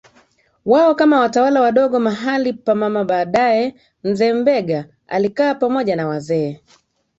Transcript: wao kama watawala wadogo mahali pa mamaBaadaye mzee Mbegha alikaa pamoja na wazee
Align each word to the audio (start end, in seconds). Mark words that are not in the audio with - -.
wao 0.65 0.95
kama 0.95 1.19
watawala 1.19 1.61
wadogo 1.61 1.99
mahali 1.99 2.53
pa 2.53 2.75
mamaBaadaye 2.75 3.75
mzee 4.03 4.33
Mbegha 4.33 4.85
alikaa 5.07 5.55
pamoja 5.55 5.95
na 5.95 6.07
wazee 6.07 6.59